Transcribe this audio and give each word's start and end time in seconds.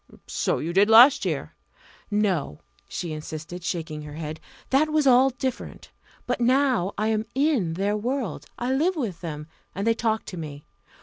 "So 0.25 0.57
you 0.57 0.73
did 0.73 0.89
last 0.89 1.25
year." 1.25 1.53
"No!" 2.09 2.61
she 2.89 3.13
insisted, 3.13 3.63
shaking 3.63 4.01
her 4.01 4.15
head 4.15 4.39
"that 4.71 4.89
was 4.89 5.05
all 5.05 5.29
different. 5.29 5.91
But 6.25 6.41
now 6.41 6.95
I 6.97 7.09
am 7.09 7.23
in 7.35 7.75
their 7.75 7.95
world 7.95 8.47
I 8.57 8.73
live 8.73 8.95
with 8.95 9.21
them 9.21 9.45
and 9.75 9.85
they 9.85 9.93
talk 9.93 10.25
to 10.25 10.37
me. 10.37 10.65